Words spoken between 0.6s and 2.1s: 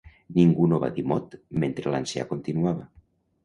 no va dir mot mentre